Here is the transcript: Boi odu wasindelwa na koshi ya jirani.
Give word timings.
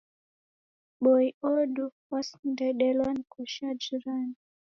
Boi 1.01 1.29
odu 1.53 1.85
wasindelwa 2.11 3.09
na 3.15 3.23
koshi 3.31 3.59
ya 3.65 3.73
jirani. 3.81 4.35